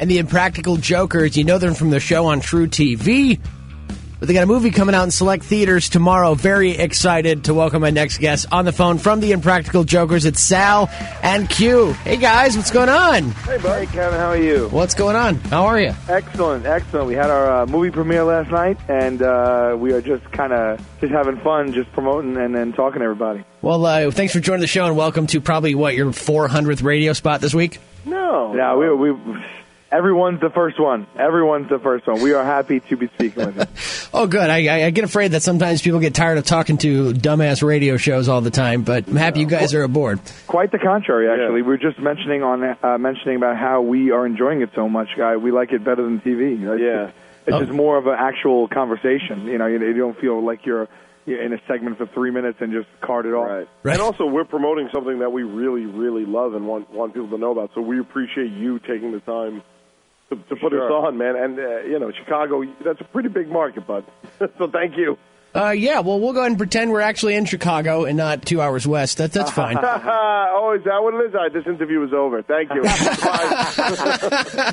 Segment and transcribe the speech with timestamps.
[0.00, 1.36] and the Impractical Jokers.
[1.36, 3.38] You know them from the show on truTV.
[4.18, 6.34] But they got a movie coming out in select theaters tomorrow.
[6.34, 10.26] Very excited to welcome my next guest on the phone from the Impractical Jokers.
[10.26, 10.90] It's Sal
[11.22, 11.92] and Q.
[11.92, 13.30] Hey guys, what's going on?
[13.30, 13.86] Hey, buddy.
[13.86, 14.18] Hey, Kevin.
[14.18, 14.68] How are you?
[14.68, 15.36] What's going on?
[15.36, 15.94] How are you?
[16.06, 17.06] Excellent, excellent.
[17.06, 20.86] We had our uh, movie premiere last night, and uh, we are just kind of
[21.00, 23.42] just having fun, just promoting and then talking to everybody.
[23.62, 27.14] Well, uh, thanks for joining the show and welcome to probably what your 400th radio
[27.14, 27.78] spot this week.
[28.04, 29.42] No, yeah, we we.
[29.92, 31.06] Everyone's the first one.
[31.18, 32.22] Everyone's the first one.
[32.22, 33.64] We are happy to be speaking with you.
[34.12, 34.50] Oh, good.
[34.50, 37.96] I, I, I get afraid that sometimes people get tired of talking to dumbass radio
[37.96, 40.18] shows all the time, but I'm happy you guys are aboard.
[40.48, 41.62] Quite the contrary, actually.
[41.62, 45.10] We were just mentioning on uh, mentioning about how we are enjoying it so much,
[45.16, 45.36] guy.
[45.36, 46.54] We like it better than TV.
[46.60, 47.10] It's, Yeah.
[47.46, 47.60] it's Oh.
[47.60, 49.44] just more of an actual conversation.
[49.46, 50.88] You know, you, you don't feel like you're,
[51.24, 53.48] you're in a segment for three minutes and just card it off.
[53.48, 53.68] Right.
[53.84, 53.92] Right.
[53.92, 57.38] And also, we're promoting something that we really, really love and want want people to
[57.38, 57.70] know about.
[57.76, 59.62] So we appreciate you taking the time
[60.30, 60.86] to, to put Sure.
[60.86, 61.36] us on, man.
[61.36, 64.04] And uh, you know, Chicago, that's a pretty big market, bud.
[64.58, 65.18] so thank you.
[65.52, 68.60] Uh, yeah, well, we'll go ahead and pretend we're actually in Chicago and not two
[68.60, 69.18] hours west.
[69.18, 69.76] That, that's fine.
[69.82, 71.34] oh, is that what it is?
[71.34, 72.40] All right, this interview is over.
[72.42, 72.82] Thank you.
[72.84, 74.72] Bye.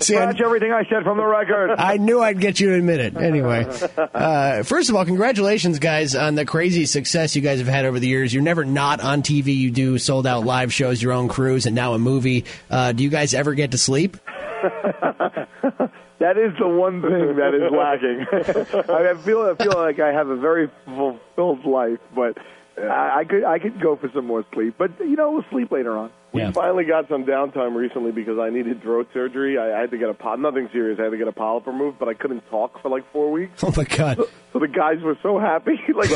[0.00, 1.70] See, Scratch everything I said from the record.
[1.78, 3.16] I knew I'd get you to admit it.
[3.16, 3.66] Anyway,
[3.96, 7.98] uh, first of all, congratulations, guys, on the crazy success you guys have had over
[7.98, 8.34] the years.
[8.34, 9.56] You're never not on TV.
[9.56, 12.44] You do sold out live shows, your own cruise, and now a movie.
[12.70, 14.18] Uh, do you guys ever get to sleep?
[16.20, 18.26] That is the one thing that is lacking.
[18.90, 22.36] I feel I feel like I have a very fulfilled life, but
[22.78, 24.74] I, I could I could go for some more sleep.
[24.76, 26.10] But you know, we'll sleep later on.
[26.32, 26.50] We Yeah.
[26.52, 29.56] finally got some downtime recently because I needed throat surgery.
[29.56, 31.00] I, I had to get a polyp, nothing serious.
[31.00, 33.64] I had to get a polyp removed, but I couldn't talk for like four weeks.
[33.64, 34.18] Oh my God!
[34.52, 35.80] So the guys were so happy.
[35.94, 36.10] like,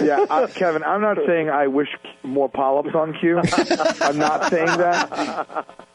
[0.00, 1.88] Yeah, uh, Kevin, I'm not saying I wish
[2.24, 3.38] more polyps on Q.
[4.00, 5.85] I'm not saying that.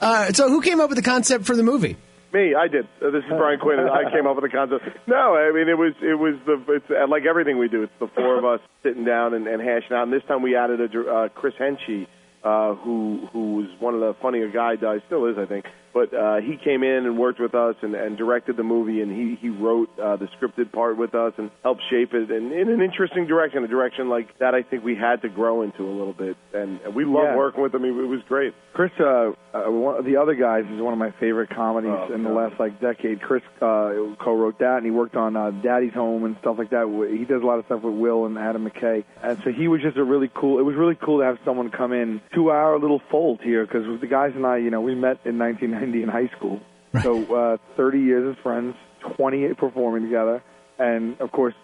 [0.00, 1.96] Uh, so, who came up with the concept for the movie?
[2.32, 2.86] Me, I did.
[3.02, 3.80] Uh, this is Brian Quinn.
[3.80, 4.84] And I came up with the concept.
[5.08, 7.82] No, I mean it was it was the it's uh, like everything we do.
[7.82, 10.04] It's the four of us sitting down and, and hashing out.
[10.04, 12.06] And this time we added a uh, Chris Henchy,
[12.44, 14.78] uh, who who was one of the funnier guys.
[14.80, 15.66] Uh, still is, I think.
[15.92, 19.10] But uh, he came in and worked with us and, and directed the movie, and
[19.10, 22.68] he he wrote uh, the scripted part with us and helped shape it in, in
[22.68, 25.90] an interesting direction, a direction like that I think we had to grow into a
[25.90, 26.36] little bit.
[26.54, 27.36] And, we love Yeah.
[27.36, 27.84] working with him.
[27.84, 28.54] It, was great.
[28.72, 32.12] Chris, uh, uh, one of the other guys is one of my favorite comedies Oh,
[32.14, 33.20] in the last like decade.
[33.20, 36.86] Chris uh, co-wrote that, and he worked on uh, Daddy's Home and stuff like that.
[37.18, 39.80] He does a lot of stuff with Will and Adam McKay, and so he was
[39.82, 40.58] just a really cool.
[40.60, 44.00] It was really cool to have someone come in to our little fold here because
[44.00, 46.60] the guys and I, you know, we met in 1990 in high school,
[47.02, 48.74] so uh, 30 years as friends,
[49.16, 50.42] 20 performing together,
[50.78, 51.54] and of course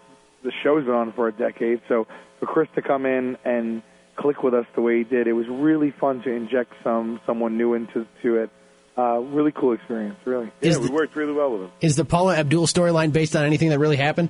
[0.43, 1.81] the show's been on for a decade.
[1.87, 2.07] So
[2.39, 3.81] for Chris to come in and
[4.15, 7.57] click with us the way he did, it was really fun to inject some someone
[7.57, 8.49] new into to it.
[8.97, 10.51] Uh, really cool experience, really.
[10.59, 11.71] Yeah, Is we worked really well with him.
[11.81, 14.29] Is the Paula Abdul storyline based on anything that really happened?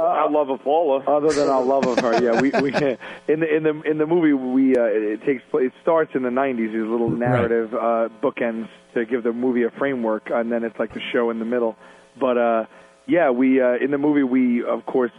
[0.00, 0.98] I love a Paula.
[1.06, 2.74] Other than our love of her, yeah, we we
[3.28, 5.66] in the in the in the movie we uh, it takes place.
[5.66, 6.72] It starts in the '90s.
[6.72, 10.94] These little narrative uh, bookends to give the movie a framework, and then it's like
[10.94, 11.76] the show in the middle.
[12.18, 12.66] But uh,
[13.06, 15.12] yeah, we uh, in the movie we of course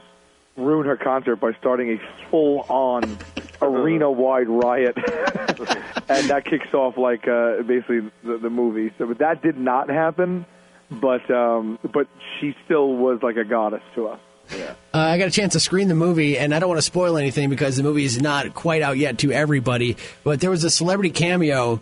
[0.58, 3.18] ruin her concert by starting a full-on
[3.62, 4.98] arena-wide riot,
[6.10, 8.94] and that kicks off like uh, basically the, the movie.
[8.98, 10.46] So, but that did not happen.
[10.92, 12.08] But um, but
[12.40, 14.20] she still was like a goddess to us.
[14.52, 17.18] Uh, I got a chance to screen the movie, and I don't want to spoil
[17.18, 19.98] anything because the movie is not quite out yet to everybody.
[20.24, 21.80] But there was a celebrity cameo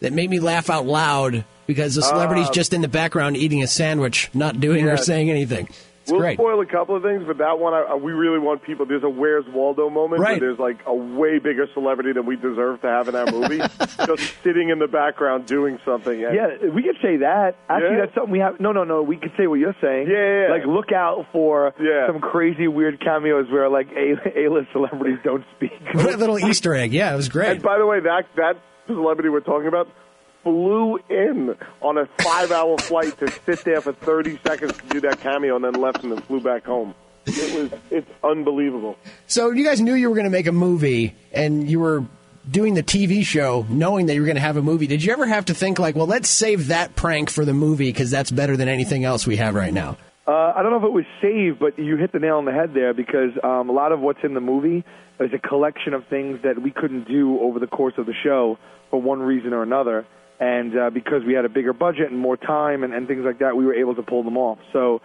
[0.00, 3.66] that made me laugh out loud because the celebrity's just in the background eating a
[3.66, 5.68] sandwich, not doing or saying anything.
[6.06, 6.36] It's we'll great.
[6.38, 8.86] spoil a couple of things, but that one, I, I- we really want people.
[8.86, 10.40] There's a Where's Waldo moment Right.
[10.40, 13.58] where there's like a way bigger celebrity than we deserve to have in our movie,
[14.06, 16.24] just sitting in the background doing something.
[16.24, 17.56] And Yeah, we could say that.
[17.68, 18.00] Actually, Yeah?
[18.02, 18.60] that's something we have.
[18.60, 19.02] No, no, no.
[19.02, 20.06] We could say what you're saying.
[20.08, 20.52] Yeah, yeah, yeah.
[20.52, 22.06] Like, look out for Yeah.
[22.06, 24.14] some crazy, weird cameos where like A
[24.46, 25.72] A-list celebrities don't speak.
[25.92, 26.92] What a little Easter egg.
[26.92, 27.50] Yeah, it was great.
[27.50, 28.56] And by the way, that that
[28.86, 29.88] celebrity we're talking about
[30.46, 35.18] flew in on a five-hour flight to sit there for 30 seconds to do that
[35.18, 36.94] cameo, and then left and then flew back home.
[37.26, 38.96] It was it's unbelievable.
[39.26, 42.04] So you guys knew you were going to make a movie, and you were
[42.48, 44.86] doing the TV show knowing that you were going to have a movie.
[44.86, 47.88] Did you ever have to think like, well, let's save that prank for the movie
[47.88, 49.96] because that's better than anything else we have right now?
[50.28, 52.52] Uh, I don't know if it was saved, but you hit the nail on the
[52.52, 54.84] head there because um, a lot of what's in the movie
[55.18, 58.58] is a collection of things that we couldn't do over the course of the show
[58.90, 60.06] for one reason or another.
[60.38, 63.38] And uh, because we had a bigger budget and more time and, and things like
[63.38, 64.58] that, we were able to pull them off.
[64.72, 65.00] So,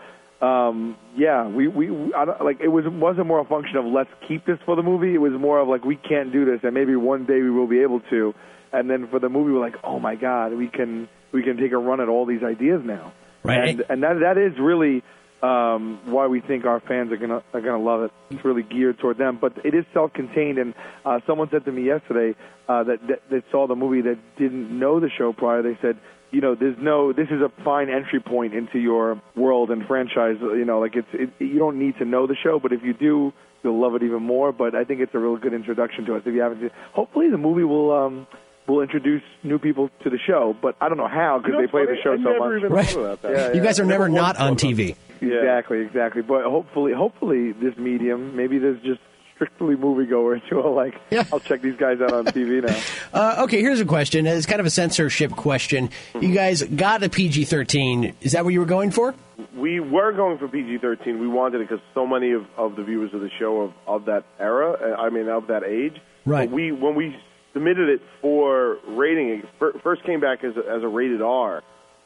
[0.45, 4.09] um, yeah, we, we I don't, like it was wasn't more a function of let's
[4.27, 5.13] keep this for the movie.
[5.13, 7.67] It was more of like we can't do this, and maybe one day we will
[7.67, 8.33] be able to.
[8.73, 11.71] and then for the movie, we're like, oh my god, we can we can take
[11.71, 13.13] a run at all these ideas now.
[13.43, 13.69] Right.
[13.69, 15.03] And and that that is really
[15.43, 18.11] um, why we think our fans are gonna are gonna love it.
[18.29, 20.57] It's really geared toward them, but it is self-contained.
[20.57, 20.73] And
[21.05, 24.77] uh, someone said to me yesterday uh, that, that that saw the movie that didn't
[24.77, 25.61] know the show prior.
[25.61, 25.97] They said,
[26.31, 30.37] you know, there's no this is a fine entry point into your world and franchise.
[30.41, 32.93] You know, like it's it, you don't need to know the show, but if you
[32.93, 33.33] do,
[33.63, 34.51] you'll love it even more.
[34.51, 36.21] But I think it's a real good introduction to us.
[36.25, 37.91] If you haven't, seen, hopefully the movie will.
[37.91, 38.27] Um,
[38.67, 41.61] will introduce new people to the show, but I don't know how because You know,
[41.61, 42.71] they play funny, the show I so much.
[42.71, 42.87] Right.
[42.87, 43.31] thought about.
[43.35, 44.95] Yeah, You guys are never Never not on TV.
[45.21, 45.35] Yeah.
[45.35, 46.21] Exactly, exactly.
[46.21, 48.99] But hopefully, hopefully, this medium, maybe there's just
[49.35, 51.25] strictly moviegoers who are like, Yeah.
[51.33, 52.79] I'll check these guys out on TV now.
[53.13, 54.25] Uh, okay, here's a question.
[54.25, 55.89] It's kind of a censorship question.
[56.19, 58.15] You guys got a PG 13.
[58.21, 59.13] Is that what you were going for?
[59.57, 61.19] We were going for PG-13.
[61.19, 64.05] We wanted it because so many of, of the viewers of the show of, of
[64.05, 65.95] that era, uh, I mean, of that age.
[66.25, 66.47] Right.
[66.49, 67.17] But we when we
[67.53, 69.45] submitted it for rating, it
[69.83, 71.63] first came back as a, as a rated R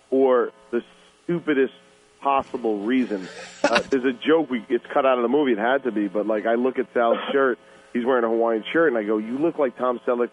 [0.09, 0.81] for the
[1.23, 1.73] stupidest
[2.21, 3.27] possible reason.
[3.63, 4.49] Uh, there's a joke.
[4.49, 5.51] We it's cut out of the movie.
[5.53, 7.59] It had to be, but like I look at Sal's shirt.
[7.93, 10.31] He's wearing a Hawaiian shirt, and I go, "You look like Tom Selleck's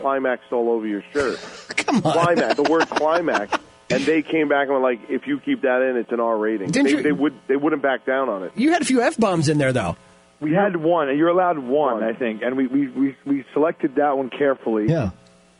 [0.00, 1.38] climax all over your shirt."
[1.76, 2.12] Come on.
[2.12, 3.58] climax, the word climax.
[3.90, 6.36] And they came back and were like, if you keep that in, it's an R
[6.38, 6.70] rating.
[6.70, 8.52] Didn't They, you- they would they wouldn't back down on it.
[8.56, 9.96] You had a few F bombs in there, though.
[10.44, 12.04] We had one, and you're allowed one, One.
[12.04, 14.86] I think, and we, we we we selected that one carefully.
[14.88, 15.10] Yeah.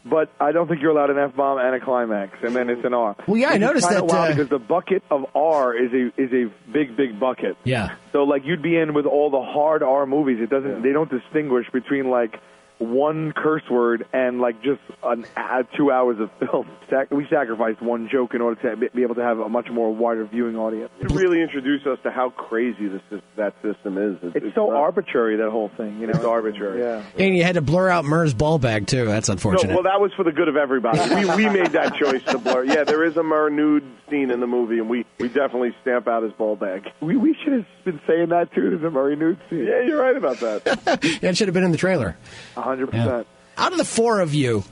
[0.07, 2.85] But I don't think you're allowed an F bomb and a climax, and then it's
[2.85, 3.17] an R.
[3.27, 5.75] Well, yeah, I Which is noticed kinda that, wild uh, because the bucket of R
[5.75, 7.57] is a is a big big bucket.
[7.65, 7.95] Yeah.
[8.13, 10.41] So like you'd be in with all the hard R movies.
[10.43, 10.83] It doesn't.
[10.83, 12.39] They don't distinguish between like
[12.79, 16.69] one curse word and like just an, uh, two hours of film.
[17.11, 19.93] We sacrificed one joke in order to be- be able to have a much more
[19.93, 20.91] wider viewing audience.
[21.01, 24.17] It really introduced us to how crazy this is, that system is.
[24.35, 25.99] It's, so not- arbitrary that whole thing.
[25.99, 26.81] You know, It's arbitrary.
[26.83, 27.03] Yeah.
[27.19, 29.07] And you had to blur out Murr's ball bag, too.
[29.07, 29.75] That's No, unfortunate.
[29.75, 31.01] well, that was for the good of everybody.
[31.17, 32.63] we we made that choice to blur.
[32.65, 36.07] Yeah, there is a Murr nude scene in the movie, and we we definitely stamp
[36.07, 36.87] out his ball bag.
[37.01, 39.65] We we should have been saying that too to the Murray nude scene.
[39.67, 41.01] Yeah, you're right about that.
[41.23, 42.17] yeah, it should have been in the trailer.
[42.65, 43.27] A hundred percent.
[43.59, 44.65] Out of the four of you,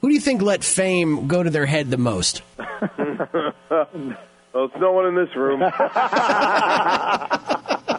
[0.00, 2.42] who do you think let fame go to their head the most?
[2.58, 3.86] well,
[4.54, 5.62] it's no one in this room.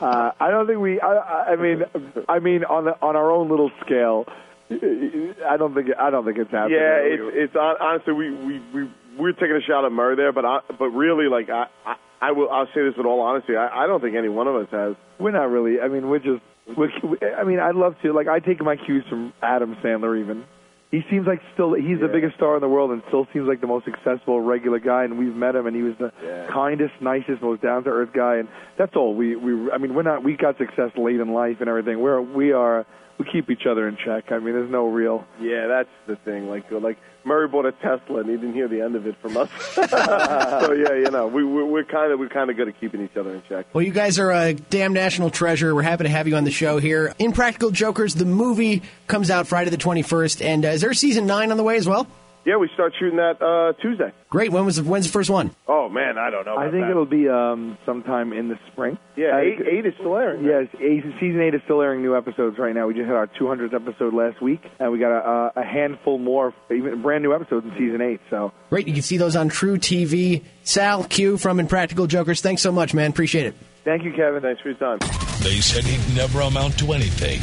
[0.01, 0.99] Uh, I don't think we.
[0.99, 1.83] I, I I mean,
[2.27, 4.25] I mean, on the, on our own little scale,
[4.71, 6.79] I don't think I don't think it's happening.
[6.79, 10.43] Yeah, it's it's honestly we we we we're taking a shot at Murray there, but
[10.43, 13.55] I, but really like I, I I will I'll say this with all honesty.
[13.55, 14.95] I, I don't think any one of us has.
[15.19, 15.79] we're not really.
[15.79, 16.41] I mean, we're just.
[16.77, 16.89] We're,
[17.37, 18.13] I mean, I'd love to.
[18.13, 20.19] Like, I take my cues from Adam Sandler.
[20.19, 20.45] Even
[20.91, 23.61] he seems like still he's the biggest star in the world, and still seems like
[23.61, 25.03] the most successful regular guy.
[25.03, 26.47] And we've met him, and he was the Yeah.
[26.51, 28.37] kindest, nicest, most down to earth guy.
[28.37, 28.47] And
[28.77, 29.15] that's all.
[29.15, 29.71] We we.
[29.71, 30.23] I mean, we're not.
[30.23, 31.99] We got success late in life and everything.
[31.99, 32.85] We're we are.
[33.21, 34.31] We keep each other in check.
[34.31, 35.25] I mean, there's no real.
[35.39, 36.49] Yeah, that's the thing.
[36.49, 39.37] Like like Murray bought a Tesla and he didn't hear the end of it from
[39.37, 39.49] us.
[39.73, 43.03] so yeah, you know we we're, we're kind of we're kind of good at keeping
[43.03, 43.67] each other in check.
[43.73, 45.75] Well, you guys are a damn national treasure.
[45.75, 47.13] We're happy to have you on the show here.
[47.19, 50.43] Impractical Jokers, the movie comes out Friday the 21st.
[50.43, 52.07] And uh, is there season nine on the way as well?
[52.45, 54.11] Yeah, we start shooting that uh, Tuesday.
[54.29, 54.51] Great.
[54.51, 55.51] When was the, when's the first one?
[55.67, 56.57] Oh man, I don't know.
[56.57, 56.89] I think that.
[56.89, 58.97] it'll be um sometime in the spring.
[59.15, 60.43] Yeah, Uh, eight, eight is still airing.
[60.43, 62.87] Yes, eight, season eight is still airing new episodes right now.
[62.87, 66.53] We just had our 200th episode last week, and we got a, a handful more,
[66.71, 68.21] even brand new episodes in season eight.
[68.29, 68.87] So Great.
[68.87, 70.43] You can see those on truTV.
[70.63, 72.41] Sal Q from Impractical Jokers.
[72.41, 73.11] Thanks so much, man.
[73.11, 73.55] Appreciate it.
[73.83, 74.41] thank you, Kevin.
[74.41, 74.99] Thanks for your time.
[75.41, 77.39] They said he'd never amount to anything.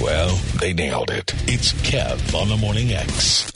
[0.00, 1.34] Well, they nailed it.
[1.48, 3.50] It's Kev on the Morning X.